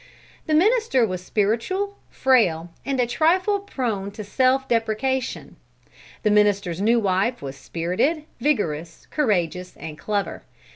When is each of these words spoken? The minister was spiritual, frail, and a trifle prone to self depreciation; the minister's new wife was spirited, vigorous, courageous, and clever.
The 0.47 0.55
minister 0.55 1.05
was 1.05 1.23
spiritual, 1.23 1.95
frail, 2.09 2.71
and 2.83 2.99
a 2.99 3.05
trifle 3.05 3.59
prone 3.59 4.09
to 4.13 4.23
self 4.23 4.67
depreciation; 4.67 5.57
the 6.23 6.31
minister's 6.31 6.81
new 6.81 6.99
wife 6.99 7.39
was 7.43 7.55
spirited, 7.55 8.23
vigorous, 8.39 9.05
courageous, 9.11 9.77
and 9.77 9.99
clever. 9.99 10.41